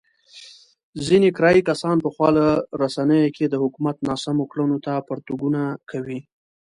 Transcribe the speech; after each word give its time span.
ځنې 1.05 1.29
کرايي 1.37 1.61
کسان 1.69 1.97
په 2.05 2.09
خواله 2.13 2.47
رسينو 2.81 3.19
کې 3.35 3.45
د 3.47 3.55
حکومت 3.63 3.97
ناسمو 4.07 4.45
کړنو 4.51 4.77
ته 4.85 4.93
پرتوګونه 5.09 5.61
کوي. 5.91 6.19